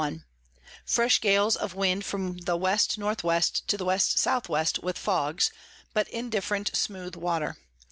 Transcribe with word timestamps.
_Fresh 0.83 1.21
Gales 1.21 1.55
of 1.55 1.75
Wind 1.75 2.03
from 2.05 2.37
the 2.37 2.43
W 2.57 2.65
N 2.71 2.79
W. 2.97 3.37
to 3.67 3.77
the 3.77 3.85
W 3.85 3.91
S 3.93 4.23
W. 4.23 4.65
with 4.81 4.97
Fogs, 4.97 5.51
but 5.93 6.07
indifferent 6.07 6.75
smooth 6.75 7.15
Water. 7.15 7.59